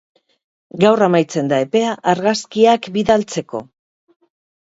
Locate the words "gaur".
0.83-1.03